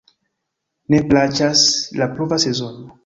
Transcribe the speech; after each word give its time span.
Ne 0.93 1.01
plaĉas 1.11 1.67
la 2.01 2.09
pluva 2.15 2.41
sezono. 2.47 2.89